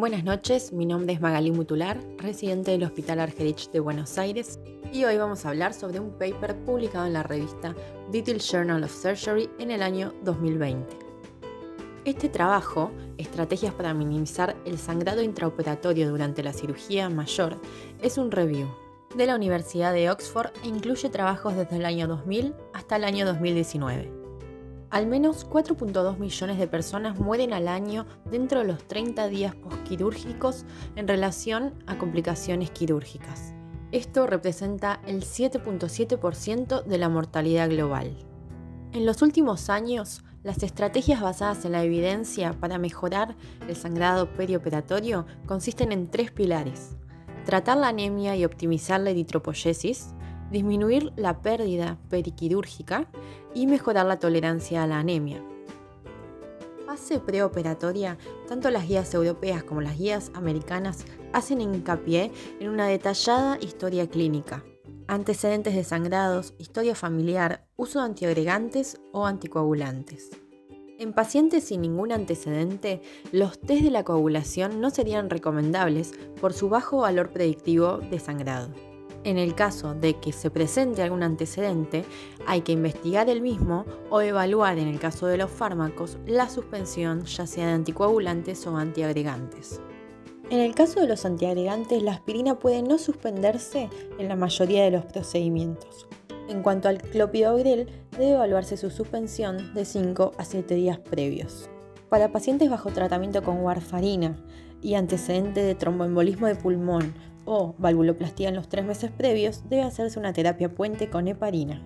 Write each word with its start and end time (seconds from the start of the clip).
Buenas 0.00 0.24
noches, 0.24 0.72
mi 0.72 0.86
nombre 0.86 1.12
es 1.12 1.20
Magalí 1.20 1.50
Mutular, 1.50 2.00
residente 2.16 2.70
del 2.70 2.84
Hospital 2.84 3.20
Argerich 3.20 3.70
de 3.70 3.80
Buenos 3.80 4.16
Aires, 4.16 4.58
y 4.94 5.04
hoy 5.04 5.18
vamos 5.18 5.44
a 5.44 5.50
hablar 5.50 5.74
sobre 5.74 6.00
un 6.00 6.12
paper 6.12 6.56
publicado 6.64 7.04
en 7.04 7.12
la 7.12 7.22
revista 7.22 7.74
Detailed 8.10 8.40
Journal 8.40 8.82
of 8.82 8.94
Surgery 8.94 9.50
en 9.58 9.70
el 9.70 9.82
año 9.82 10.14
2020. 10.24 10.96
Este 12.06 12.30
trabajo, 12.30 12.90
Estrategias 13.18 13.74
para 13.74 13.92
minimizar 13.92 14.56
el 14.64 14.78
sangrado 14.78 15.20
intraoperatorio 15.20 16.08
durante 16.08 16.42
la 16.42 16.54
cirugía 16.54 17.10
mayor, 17.10 17.60
es 18.00 18.16
un 18.16 18.30
review 18.30 18.68
de 19.14 19.26
la 19.26 19.34
Universidad 19.34 19.92
de 19.92 20.10
Oxford 20.10 20.50
e 20.64 20.68
incluye 20.68 21.10
trabajos 21.10 21.56
desde 21.56 21.76
el 21.76 21.84
año 21.84 22.08
2000 22.08 22.54
hasta 22.72 22.96
el 22.96 23.04
año 23.04 23.26
2019. 23.26 24.19
Al 24.90 25.06
menos 25.06 25.48
4.2 25.48 26.18
millones 26.18 26.58
de 26.58 26.66
personas 26.66 27.16
mueren 27.16 27.52
al 27.52 27.68
año 27.68 28.06
dentro 28.28 28.58
de 28.58 28.66
los 28.66 28.82
30 28.88 29.28
días 29.28 29.54
postquirúrgicos 29.54 30.64
en 30.96 31.06
relación 31.06 31.74
a 31.86 31.96
complicaciones 31.96 32.72
quirúrgicas. 32.72 33.54
Esto 33.92 34.26
representa 34.26 35.00
el 35.06 35.22
7.7% 35.22 36.84
de 36.84 36.98
la 36.98 37.08
mortalidad 37.08 37.70
global. 37.70 38.16
En 38.92 39.06
los 39.06 39.22
últimos 39.22 39.70
años, 39.70 40.24
las 40.42 40.64
estrategias 40.64 41.20
basadas 41.20 41.64
en 41.64 41.72
la 41.72 41.84
evidencia 41.84 42.54
para 42.58 42.78
mejorar 42.78 43.36
el 43.68 43.76
sangrado 43.76 44.34
perioperatorio 44.34 45.24
consisten 45.46 45.92
en 45.92 46.10
tres 46.10 46.32
pilares. 46.32 46.96
Tratar 47.44 47.76
la 47.76 47.88
anemia 47.88 48.34
y 48.34 48.44
optimizar 48.44 49.00
la 49.00 49.10
eritropoyesis, 49.10 50.14
disminuir 50.50 51.12
la 51.16 51.40
pérdida 51.40 51.98
periquirúrgica 52.08 53.06
y 53.54 53.66
mejorar 53.66 54.06
la 54.06 54.18
tolerancia 54.18 54.82
a 54.82 54.86
la 54.86 54.98
anemia. 54.98 55.42
Fase 56.86 57.20
preoperatoria, 57.20 58.18
tanto 58.48 58.68
las 58.70 58.88
guías 58.88 59.14
europeas 59.14 59.62
como 59.62 59.80
las 59.80 59.96
guías 59.96 60.32
americanas 60.34 61.04
hacen 61.32 61.60
hincapié 61.60 62.32
en 62.58 62.68
una 62.68 62.88
detallada 62.88 63.58
historia 63.60 64.08
clínica, 64.08 64.64
antecedentes 65.06 65.74
de 65.74 65.84
sangrados, 65.84 66.54
historia 66.58 66.94
familiar, 66.94 67.66
uso 67.76 68.00
de 68.00 68.06
antiagregantes 68.06 69.00
o 69.12 69.26
anticoagulantes. 69.26 70.30
En 70.98 71.12
pacientes 71.14 71.64
sin 71.64 71.80
ningún 71.80 72.12
antecedente, 72.12 73.00
los 73.32 73.58
test 73.60 73.82
de 73.82 73.90
la 73.90 74.04
coagulación 74.04 74.80
no 74.80 74.90
serían 74.90 75.30
recomendables 75.30 76.12
por 76.40 76.52
su 76.52 76.68
bajo 76.68 76.98
valor 76.98 77.30
predictivo 77.30 77.98
de 77.98 78.18
sangrado. 78.18 78.89
En 79.22 79.36
el 79.36 79.54
caso 79.54 79.94
de 79.94 80.14
que 80.14 80.32
se 80.32 80.50
presente 80.50 81.02
algún 81.02 81.22
antecedente, 81.22 82.04
hay 82.46 82.62
que 82.62 82.72
investigar 82.72 83.28
el 83.28 83.42
mismo 83.42 83.84
o 84.08 84.22
evaluar 84.22 84.78
en 84.78 84.88
el 84.88 84.98
caso 84.98 85.26
de 85.26 85.36
los 85.36 85.50
fármacos 85.50 86.16
la 86.26 86.48
suspensión 86.48 87.24
ya 87.26 87.46
sea 87.46 87.66
de 87.66 87.72
anticoagulantes 87.72 88.66
o 88.66 88.76
antiagregantes. 88.76 89.80
En 90.48 90.60
el 90.60 90.74
caso 90.74 91.00
de 91.00 91.06
los 91.06 91.26
antiagregantes, 91.26 92.02
la 92.02 92.12
aspirina 92.12 92.58
puede 92.58 92.82
no 92.82 92.98
suspenderse 92.98 93.90
en 94.18 94.28
la 94.28 94.36
mayoría 94.36 94.84
de 94.84 94.90
los 94.90 95.04
procedimientos. 95.04 96.08
En 96.48 96.62
cuanto 96.62 96.88
al 96.88 97.00
clopidogrel, 97.00 97.88
debe 98.12 98.32
evaluarse 98.32 98.76
su 98.76 98.90
suspensión 98.90 99.74
de 99.74 99.84
5 99.84 100.32
a 100.38 100.44
7 100.44 100.74
días 100.74 100.98
previos. 100.98 101.68
Para 102.08 102.32
pacientes 102.32 102.68
bajo 102.70 102.90
tratamiento 102.90 103.44
con 103.44 103.62
warfarina 103.62 104.36
y 104.82 104.94
antecedente 104.94 105.62
de 105.62 105.76
tromboembolismo 105.76 106.48
de 106.48 106.56
pulmón 106.56 107.14
o 107.52 107.74
valvuloplastía 107.78 108.48
en 108.48 108.54
los 108.54 108.68
tres 108.68 108.84
meses 108.84 109.10
previos, 109.10 109.64
debe 109.68 109.82
hacerse 109.82 110.20
una 110.20 110.32
terapia 110.32 110.68
puente 110.68 111.10
con 111.10 111.26
heparina, 111.26 111.82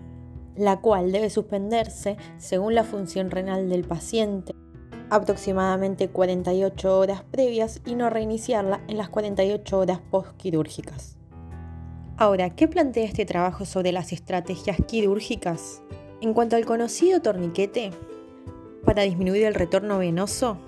la 0.57 0.81
cual 0.83 1.11
debe 1.11 1.31
suspenderse 1.31 2.19
según 2.37 2.75
la 2.75 2.85
función 2.85 3.31
renal 3.31 3.71
del 3.71 3.85
paciente 3.85 4.55
aproximadamente 5.11 6.09
48 6.09 6.99
horas 6.99 7.23
previas 7.31 7.81
y 7.87 7.95
no 7.95 8.11
reiniciarla 8.11 8.81
en 8.89 8.97
las 8.97 9.09
48 9.09 9.79
horas 9.79 10.01
postquirúrgicas. 10.11 11.17
Ahora, 12.17 12.51
¿qué 12.51 12.69
plantea 12.69 13.05
este 13.05 13.25
trabajo 13.25 13.65
sobre 13.65 13.93
las 13.93 14.13
estrategias 14.13 14.77
quirúrgicas? 14.87 15.83
En 16.21 16.33
cuanto 16.33 16.57
al 16.57 16.65
conocido 16.65 17.21
torniquete, 17.21 17.91
para 18.85 19.03
disminuir 19.03 19.45
el 19.45 19.55
retorno 19.55 19.99
venoso, 19.99 20.59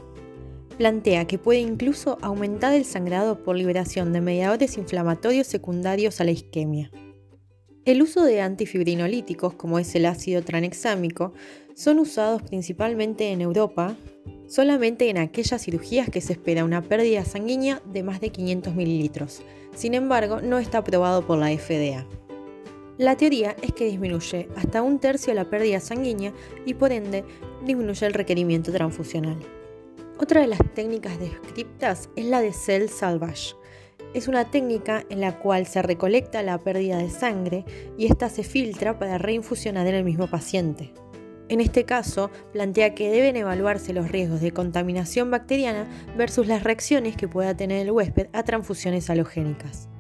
plantea 0.77 1.27
que 1.27 1.39
puede 1.39 1.61
incluso 1.61 2.19
aumentar 2.21 2.75
el 2.75 2.85
sangrado 2.85 3.43
por 3.43 3.57
liberación 3.57 4.13
de 4.13 4.21
mediadores 4.21 4.77
inflamatorios 4.77 5.47
secundarios 5.47 6.21
a 6.21 6.25
la 6.25 6.33
isquemia. 6.33 6.91
El 7.85 8.03
uso 8.03 8.25
de 8.25 8.41
antifibrinolíticos, 8.41 9.55
como 9.55 9.79
es 9.79 9.95
el 9.95 10.07
ácido 10.07 10.43
tranexámico, 10.43 11.33
son 11.75 12.01
usados 12.01 12.43
principalmente 12.43 13.31
en 13.31 13.41
Europa, 13.41 13.97
solamente 14.49 15.09
en 15.09 15.19
aquellas 15.19 15.63
cirugías 15.63 16.11
que 16.11 16.21
se 16.21 16.33
espera 16.33 16.65
una 16.65 16.83
pérdida 16.83 17.25
sanguínea 17.25 17.81
de 17.93 18.03
más 18.03 18.21
de 18.21 18.31
500 18.31 18.75
mililitros. 18.75 19.43
Sin 19.75 19.95
embargo, 19.95 20.41
no 20.41 20.59
está 20.59 20.79
aprobado 20.79 21.27
por 21.27 21.39
la 21.39 21.57
FDA. 21.57 22.07
La 22.99 23.17
teoría 23.17 23.55
es 23.63 23.73
que 23.73 23.85
disminuye 23.85 24.49
hasta 24.57 24.83
un 24.83 24.99
tercio 24.99 25.33
la 25.35 25.51
pérdida 25.51 25.81
sanguínea 25.81 26.33
y 26.65 26.75
por 26.75 26.93
ende 26.93 27.25
disminuye 27.65 28.07
el 28.07 28.15
requerimiento 28.15 28.73
transfusional. 28.73 29.39
Otra 30.19 30.41
de 30.41 30.47
las 30.47 30.61
técnicas 30.75 31.19
descriptas 31.21 32.09
es 32.17 32.25
la 32.25 32.41
de 32.41 32.55
cell 32.55 32.89
salvage. 32.89 33.55
Es 34.15 34.29
una 34.29 34.51
técnica 34.51 35.05
en 35.11 35.21
la 35.21 35.39
cual 35.39 35.67
se 35.67 35.83
recolecta 35.83 36.43
la 36.43 36.57
pérdida 36.57 36.97
de 36.97 37.11
sangre 37.11 37.67
y 37.99 38.07
esta 38.07 38.31
se 38.31 38.43
filtra 38.43 38.99
para 38.99 39.19
reinfusionar 39.19 39.87
en 39.87 39.95
el 39.95 40.05
mismo 40.05 40.27
paciente. 40.27 40.95
En 41.51 41.61
este 41.61 41.85
caso, 41.85 42.31
plantea 42.55 42.95
que 42.95 43.11
deben 43.11 43.37
evaluarse 43.37 43.93
los 43.93 44.11
riesgos 44.11 44.41
de 44.41 44.53
contaminación 44.53 45.31
bacteriana 45.31 45.87
versus 46.17 46.47
las 46.47 46.65
reacciones 46.65 47.15
que 47.15 47.29
pueda 47.29 47.55
tener 47.55 47.83
el 47.83 47.91
huésped 47.91 48.29
a 48.33 48.43
transfusiones 48.43 49.11
halogénicas. 49.11 49.91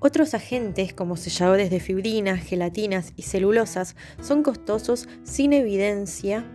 Otros 0.00 0.32
agentes 0.32 0.94
como 0.94 1.18
selladores 1.18 1.68
de 1.68 1.80
fibrinas, 1.80 2.40
gelatinas 2.40 3.12
y 3.16 3.22
celulosas 3.22 3.94
son 4.22 4.42
costosos 4.42 5.06
sin 5.22 5.52
evidencia 5.52 6.46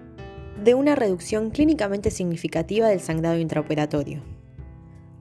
de 0.63 0.73
una 0.73 0.95
reducción 0.95 1.49
clínicamente 1.49 2.11
significativa 2.11 2.87
del 2.87 2.99
sangrado 2.99 3.37
intraoperatorio. 3.37 4.21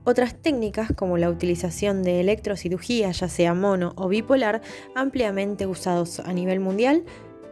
Otras 0.03 0.35
técnicas, 0.35 0.91
como 0.95 1.17
la 1.17 1.29
utilización 1.29 2.01
de 2.01 2.21
electrocirugía, 2.21 3.11
ya 3.11 3.27
sea 3.27 3.53
mono 3.53 3.93
o 3.97 4.07
bipolar, 4.07 4.61
ampliamente 4.95 5.67
usados 5.67 6.21
a 6.21 6.31
nivel 6.31 6.61
mundial, 6.61 7.03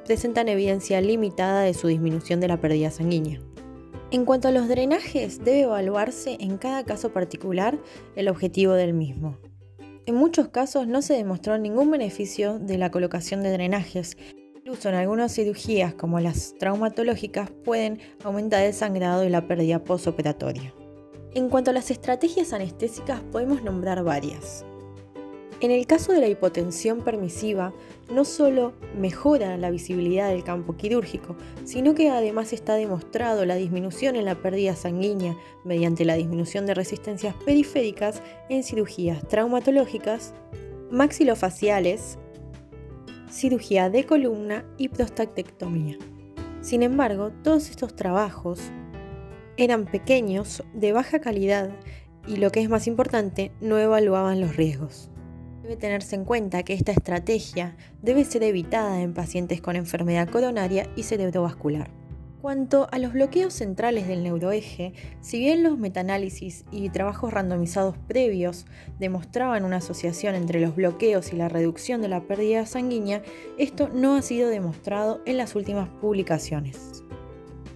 presentan 0.05 0.47
evidencia 0.47 1.01
limitada 1.01 1.63
de 1.63 1.73
su 1.73 1.87
disminución 1.87 2.39
de 2.39 2.47
la 2.47 2.61
pérdida 2.61 2.91
sanguínea. 2.91 3.41
En 4.11 4.23
cuanto 4.23 4.47
a 4.47 4.51
los 4.51 4.69
drenajes, 4.69 5.43
debe 5.43 5.63
evaluarse 5.63 6.37
en 6.39 6.57
cada 6.57 6.85
caso 6.85 7.11
particular 7.11 7.77
el 8.15 8.29
objetivo 8.29 8.73
del 8.73 8.93
mismo. 8.93 9.37
En 10.05 10.15
muchos 10.15 10.47
casos 10.49 10.87
no 10.87 11.01
se 11.01 11.15
demostró 11.15 11.57
ningún 11.57 11.91
beneficio 11.91 12.59
de 12.59 12.77
la 12.77 12.91
colocación 12.91 13.41
de 13.43 13.51
drenajes 13.51 14.15
Incluso 14.65 14.89
en 14.89 14.95
algunas 14.95 15.31
cirugías, 15.31 15.93
como 15.93 16.19
las 16.19 16.55
traumatológicas, 16.57 17.51
pueden 17.51 17.99
aumentar 18.23 18.63
el 18.63 18.73
sangrado 18.73 19.23
y 19.23 19.29
la 19.29 19.47
pérdida 19.47 19.83
postoperatoria. 19.83 20.73
En 21.35 21.49
cuanto 21.49 21.69
a 21.69 21.73
las 21.75 21.91
estrategias 21.91 22.51
anestésicas, 22.51 23.21
podemos 23.31 23.61
nombrar 23.61 24.03
varias. 24.03 24.65
En 25.61 25.69
el 25.69 25.85
caso 25.85 26.13
de 26.13 26.19
la 26.19 26.29
hipotensión 26.29 27.03
permisiva, 27.03 27.75
no 28.11 28.25
solo 28.25 28.73
mejora 28.97 29.55
la 29.55 29.69
visibilidad 29.69 30.29
del 30.29 30.43
campo 30.43 30.75
quirúrgico, 30.75 31.35
sino 31.63 31.93
que 31.93 32.09
además 32.09 32.51
está 32.51 32.73
demostrado 32.73 33.45
la 33.45 33.57
disminución 33.57 34.15
en 34.15 34.25
la 34.25 34.33
pérdida 34.33 34.75
sanguínea 34.75 35.37
mediante 35.63 36.05
la 36.05 36.15
disminución 36.15 36.65
de 36.65 36.73
resistencias 36.73 37.35
periféricas 37.45 38.23
en 38.49 38.63
cirugías 38.63 39.27
traumatológicas, 39.27 40.33
maxilofaciales, 40.89 42.17
cirugía 43.35 43.89
de 43.89 44.05
columna 44.05 44.65
y 44.77 44.87
prostatectomía. 44.87 45.97
Sin 46.61 46.83
embargo, 46.83 47.31
todos 47.43 47.69
estos 47.69 47.95
trabajos 47.95 48.61
eran 49.57 49.85
pequeños, 49.85 50.63
de 50.73 50.93
baja 50.93 51.19
calidad 51.19 51.69
y 52.27 52.37
lo 52.37 52.49
que 52.51 52.61
es 52.61 52.69
más 52.69 52.87
importante, 52.87 53.51
no 53.61 53.77
evaluaban 53.77 54.39
los 54.39 54.55
riesgos. 54.55 55.11
Debe 55.61 55.75
tenerse 55.75 56.15
en 56.15 56.25
cuenta 56.25 56.63
que 56.63 56.73
esta 56.73 56.91
estrategia 56.91 57.75
debe 58.01 58.23
ser 58.23 58.43
evitada 58.43 59.01
en 59.01 59.13
pacientes 59.13 59.61
con 59.61 59.75
enfermedad 59.75 60.29
coronaria 60.29 60.89
y 60.95 61.03
cerebrovascular 61.03 62.04
cuanto 62.45 62.87
a 62.91 62.99
los 62.99 63.13
bloqueos 63.13 63.55
centrales 63.55 64.07
del 64.07 64.21
neuroeje, 64.21 64.93
si 65.19 65.39
bien 65.39 65.63
los 65.63 65.79
metaanálisis 65.79 66.63
y 66.69 66.87
trabajos 66.91 67.33
randomizados 67.33 67.97
previos 67.97 68.67
demostraban 68.99 69.65
una 69.65 69.77
asociación 69.77 70.35
entre 70.35 70.59
los 70.59 70.75
bloqueos 70.75 71.33
y 71.33 71.37
la 71.37 71.49
reducción 71.49 72.03
de 72.03 72.07
la 72.07 72.27
pérdida 72.27 72.67
sanguínea, 72.67 73.23
esto 73.57 73.89
no 73.91 74.15
ha 74.15 74.21
sido 74.21 74.49
demostrado 74.49 75.23
en 75.25 75.37
las 75.37 75.55
últimas 75.55 75.89
publicaciones. 75.89 77.03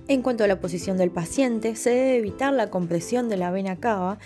En 0.07 0.21
cuanto 0.21 0.43
a 0.43 0.47
la 0.47 0.59
posición 0.59 0.97
del 0.97 1.09
paciente, 1.09 1.75
se 1.75 1.89
debe 1.89 2.17
evitar 2.17 2.53
la 2.53 2.69
compresión 2.69 3.27
de 3.27 3.37
la 3.37 3.49
vena 3.49 3.77
cava 3.77 4.19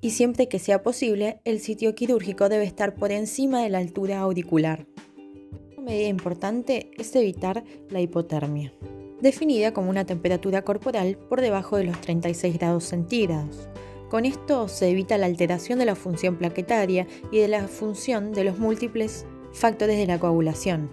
y 0.00 0.12
siempre 0.12 0.48
que 0.48 0.60
sea 0.60 0.82
posible, 0.82 1.42
el 1.44 1.60
sitio 1.60 1.94
quirúrgico 1.94 2.48
debe 2.48 2.64
estar 2.64 2.94
por 2.94 3.12
encima 3.12 3.62
de 3.62 3.68
la 3.68 3.80
altura 3.80 4.20
auricular. 4.20 4.86
Una 5.76 5.90
medida 5.90 6.08
importante 6.08 6.90
es 6.96 7.14
evitar 7.14 7.64
la 7.90 8.00
hipotermia 8.00 8.72
definida 9.22 9.72
como 9.72 9.88
una 9.88 10.04
temperatura 10.04 10.62
corporal 10.62 11.16
por 11.16 11.40
debajo 11.40 11.76
de 11.76 11.84
los 11.84 11.98
36 12.00 12.58
grados 12.58 12.84
centígrados, 12.84 13.68
Con 14.10 14.26
esto 14.26 14.68
se 14.68 14.90
evita 14.90 15.16
la 15.16 15.24
alteración 15.24 15.78
de 15.78 15.86
la 15.86 15.94
función 15.94 16.36
plaquetaria 16.36 17.06
y 17.30 17.38
de 17.38 17.48
la 17.48 17.66
función 17.66 18.32
de 18.32 18.44
los 18.44 18.58
múltiples 18.58 19.24
factores 19.54 19.96
de 19.96 20.06
la 20.06 20.20
coagulación. 20.20 20.90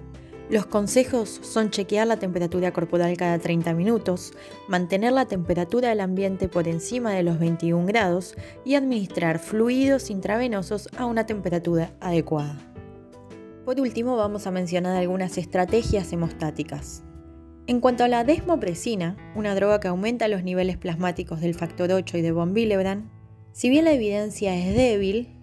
Los 0.49 0.67
consejos 0.67 1.27
son 1.43 1.69
chequear 1.69 2.07
la 2.07 2.17
temperatura 2.17 2.71
corporal 2.71 3.17
cada 3.17 3.37
30 3.37 3.73
minutos, 3.73 4.31
mantener 4.69 5.11
la 5.11 5.25
temperatura 5.25 5.89
del 5.89 5.99
ambiente 5.99 6.47
por 6.47 6.69
encima 6.69 7.11
de 7.11 7.23
los 7.23 7.39
21 7.39 7.85
grados 7.85 8.35
y 8.63 8.75
administrar 8.75 9.39
fluidos 9.39 10.09
intravenosos 10.09 10.87
a 10.97 11.05
una 11.05 11.25
temperatura 11.25 11.91
adecuada. 11.99 12.57
Por 13.65 13.81
último, 13.81 14.15
vamos 14.15 14.47
a 14.47 14.51
mencionar 14.51 14.95
algunas 14.95 15.37
estrategias 15.37 16.13
hemostáticas. 16.13 17.03
En 17.69 17.81
cuanto 17.81 18.03
a 18.03 18.07
la 18.07 18.23
desmopresina, 18.23 19.15
una 19.35 19.53
droga 19.53 19.79
que 19.79 19.87
aumenta 19.87 20.27
los 20.27 20.43
niveles 20.43 20.75
plasmáticos 20.77 21.39
del 21.39 21.53
factor 21.53 21.91
8 21.91 22.17
y 22.17 22.21
de 22.23 22.31
von 22.31 22.55
si 23.51 23.69
bien 23.69 23.85
la 23.85 23.91
evidencia 23.91 24.55
es 24.55 24.75
débil, 24.75 25.37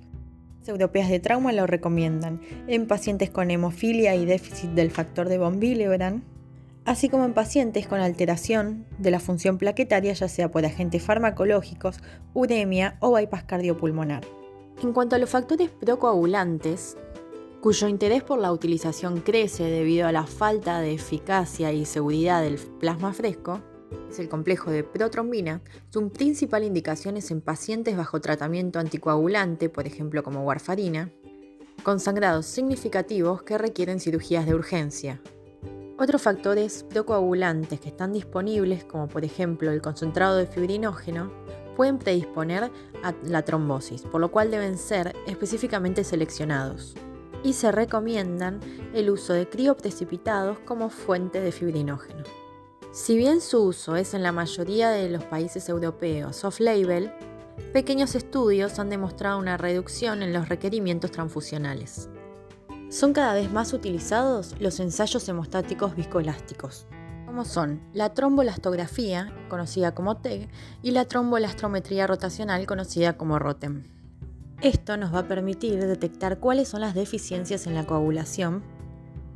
las 0.59 0.69
europeas 0.69 1.09
de 1.09 1.21
trauma 1.21 1.53
lo 1.53 1.69
recomiendan 1.69 2.41
en 2.67 2.89
pacientes 2.89 3.31
con 3.31 3.53
hemofilia 3.53 4.17
y 4.17 4.25
déficit 4.25 4.71
del 4.71 4.91
factor 4.91 5.29
de 5.29 5.39
von 5.39 5.59
Willebrand, 5.59 6.25
así 6.85 7.09
como 7.09 7.25
en 7.27 7.33
pacientes 7.33 7.87
con 7.87 8.01
alteración 8.01 8.87
de 8.99 9.13
la 9.13 9.21
función 9.21 9.57
plaquetaria, 9.57 10.13
ya 10.13 10.27
sea 10.27 10.51
por 10.51 10.67
agentes 10.67 11.05
farmacológicos, 11.05 12.01
uremia 12.35 12.97
o 12.99 13.13
bypass 13.13 13.45
cardiopulmonar. 13.45 14.25
En 14.83 14.93
cuanto 14.93 15.15
a 15.15 15.21
los 15.21 15.31
factores 15.31 15.71
procoagulantes, 15.71 16.97
cuyo 17.61 17.89
interés 17.89 18.23
por 18.23 18.39
la 18.39 18.53
utilización 18.53 19.21
crece 19.21 19.65
debido 19.65 20.07
a 20.07 20.13
la 20.13 20.27
falta 20.27 20.81
de 20.81 20.93
eficacia 20.95 21.73
y 21.73 21.85
seguridad 21.85 22.43
del 22.43 22.59
plasma 22.59 23.13
fresco, 23.13 23.61
es 24.11 24.19
el 24.19 24.29
complejo 24.29 24.71
de 24.71 24.85
protrombina, 24.85 25.63
su 25.91 26.09
principal 26.11 26.65
indicación 26.65 27.17
es 27.17 27.31
en 27.31 27.41
pacientes 27.41 27.97
bajo 27.97 28.21
tratamiento 28.21 28.79
anticoagulante, 28.79 29.69
por 29.69 29.87
ejemplo 29.87 30.23
como 30.23 30.43
warfarina, 30.43 31.11
con 31.83 32.01
sangrados 32.01 32.47
significativos 32.47 33.43
que 33.43 33.59
requieren 33.59 34.01
cirugías 34.01 34.47
de 34.47 34.55
urgencia. 34.55 35.21
Otros 35.99 36.21
factores 36.21 36.85
procoagulantes 36.85 37.81
que 37.81 37.89
están 37.89 38.13
disponibles, 38.13 38.85
como 38.85 39.09
por 39.09 39.25
ejemplo 39.25 39.71
el 39.71 39.81
concentrado 39.81 40.37
de 40.37 40.47
fibrinógeno, 40.47 41.33
pueden 41.75 41.99
predisponer 41.99 42.71
a 43.03 43.15
la 43.25 43.43
trombosis, 43.43 44.03
por 44.03 44.21
lo 44.21 44.31
cual 44.31 44.51
deben 44.51 44.79
ser 44.79 45.15
específicamente 45.27 46.05
seleccionados 46.05 46.97
y 47.47 47.53
se 47.53 47.71
recomiendan 47.71 48.59
el 48.93 49.09
uso 49.09 49.33
de 49.33 49.49
crioprecipitados 49.49 50.59
como 50.59 50.91
fuente 50.91 51.41
de 51.41 51.53
fibrinógeno. 51.53 52.25
Si 52.91 53.17
bien 53.17 53.41
su 53.41 53.63
uso 53.63 53.95
es 53.95 54.15
en 54.15 54.25
la 54.25 54.33
mayoría 54.33 54.91
de 54.91 55.09
los 55.09 55.23
países 55.23 55.69
europeos 55.69 56.45
off-label, 56.45 57.13
pequeños 57.73 58.17
estudios 58.17 58.81
han 58.81 58.91
demostrado 58.91 59.39
una 59.39 59.57
reducción 59.57 60.25
en 60.25 60.33
los 60.33 60.49
requerimientos 60.49 61.13
transfusionales. 61.13 62.09
Son 62.89 63.13
cada 63.13 63.35
vez 63.35 63.53
más 63.53 63.73
utilizados 63.73 64.57
los 64.59 64.81
ensayos 64.81 65.29
hemostáticos 65.29 65.95
viscoelásticos, 65.95 66.89
como 67.27 67.45
son 67.45 67.81
la 67.93 68.13
trombolastografía, 68.13 69.33
conocida 69.49 69.95
como 69.95 70.17
TEG, 70.17 70.49
y 70.83 70.91
la 70.91 71.05
trombolastrometría 71.05 72.09
rotacional, 72.09 72.67
conocida 72.67 73.17
como 73.17 73.39
ROTEM. 73.39 73.85
Esto 74.63 74.97
nos 74.97 75.15
va 75.15 75.21
a 75.21 75.29
permitir 75.29 75.79
detectar 75.79 76.39
cuáles 76.39 76.69
son 76.69 76.81
las 76.81 76.95
deficiencias 76.95 77.67
en 77.67 77.75
la 77.75 77.87
coagulación 77.87 78.63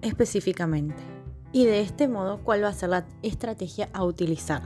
específicamente 0.01 1.03
y 1.53 1.67
de 1.67 1.81
este 1.83 2.09
modo 2.09 2.41
cuál 2.43 2.65
va 2.65 2.69
a 2.69 2.73
ser 2.73 2.89
la 2.89 3.07
estrategia 3.23 3.91
a 3.93 4.05
utilizar. 4.05 4.63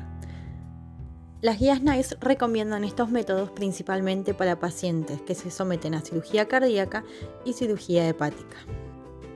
Las 1.41 1.59
guías 1.59 1.83
NICE 1.83 2.17
recomiendan 2.21 2.85
estos 2.85 3.11
métodos 3.11 3.51
principalmente 3.51 4.33
para 4.33 4.61
pacientes 4.61 5.21
que 5.23 5.35
se 5.35 5.51
someten 5.51 5.95
a 5.95 6.01
cirugía 6.01 6.47
cardíaca 6.47 7.05
y 7.45 7.53
cirugía 7.55 8.09
hepática. 8.09 8.56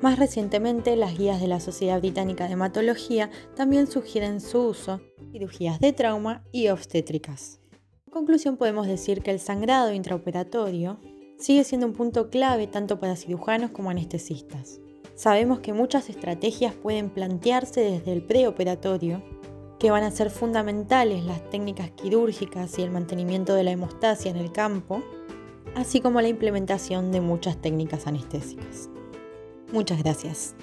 Más 0.01 0.19
recientemente, 0.19 0.95
las 0.95 1.19
guías 1.19 1.41
de 1.41 1.49
la 1.49 1.59
Sociedad 1.59 1.99
Británica 1.99 2.47
de 2.47 2.53
Hematología 2.53 3.31
también 3.57 3.89
sugieren 3.89 4.41
su 4.41 4.69
uso 4.69 5.01
en 5.19 5.33
cirugías 5.33 5.81
de 5.81 5.93
trauma 5.93 6.45
y 6.53 6.69
obstétricas. 6.69 7.61
En 8.09 8.13
conclusión, 8.13 8.57
podemos 8.57 8.87
decir 8.87 9.21
que 9.21 9.31
el 9.31 9.39
sangrado 9.39 9.93
intraoperatorio 9.93 10.99
sigue 11.37 11.63
siendo 11.63 11.87
un 11.87 11.93
punto 11.93 12.31
clave 12.31 12.67
tanto 12.67 12.99
para 12.99 13.17
cirujanos 13.17 13.71
como 13.71 13.91
anestesistas. 13.91 14.81
Sabemos 15.15 15.61
que 15.61 15.75
muchas 15.75 16.09
estrategias 16.09 16.73
pueden 16.73 17.11
plantearse 17.11 17.83
desde 17.83 18.15
el 18.15 18.23
preoperatorio, 18.23 19.23
que 19.79 19.91
van 19.91 20.05
a 20.05 20.11
ser 20.11 20.31
fundamentales 20.31 21.23
las 21.23 21.51
técnicas 21.51 21.91
quirúrgicas 21.91 22.79
y 22.79 22.83
el 22.83 22.91
mantenimiento 22.91 23.55
de 23.55 23.65
la 23.65 23.73
hemostasia 23.73 24.31
en 24.31 24.39
el 24.39 24.53
campo, 24.53 25.03
así 25.75 26.01
como 26.01 26.23
la 26.23 26.29
implementación 26.29 27.13
de 27.13 27.21
muchas 27.21 27.61
técnicas 27.61 28.07
anestésicas. 28.07 28.89
Muchas 29.71 30.03
gracias. 30.03 30.55